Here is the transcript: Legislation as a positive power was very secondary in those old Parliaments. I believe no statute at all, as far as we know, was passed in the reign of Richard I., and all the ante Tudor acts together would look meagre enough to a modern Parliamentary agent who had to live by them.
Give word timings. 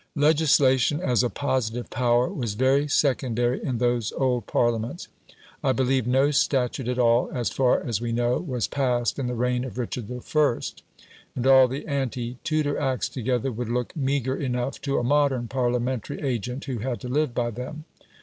Legislation 0.15 0.99
as 0.99 1.21
a 1.21 1.29
positive 1.29 1.91
power 1.91 2.27
was 2.27 2.55
very 2.55 2.87
secondary 2.87 3.63
in 3.63 3.77
those 3.77 4.11
old 4.13 4.47
Parliaments. 4.47 5.07
I 5.63 5.73
believe 5.73 6.07
no 6.07 6.31
statute 6.31 6.87
at 6.87 6.97
all, 6.97 7.29
as 7.31 7.51
far 7.51 7.79
as 7.83 8.01
we 8.01 8.11
know, 8.11 8.39
was 8.39 8.67
passed 8.67 9.19
in 9.19 9.27
the 9.27 9.35
reign 9.35 9.63
of 9.63 9.77
Richard 9.77 10.05
I., 10.09 10.61
and 11.35 11.45
all 11.45 11.67
the 11.67 11.85
ante 11.85 12.39
Tudor 12.43 12.79
acts 12.79 13.09
together 13.09 13.51
would 13.51 13.69
look 13.69 13.95
meagre 13.95 14.37
enough 14.37 14.81
to 14.81 14.97
a 14.97 15.03
modern 15.03 15.47
Parliamentary 15.47 16.19
agent 16.19 16.65
who 16.65 16.79
had 16.79 16.99
to 17.01 17.07
live 17.07 17.35
by 17.35 17.51
them. 17.51 17.85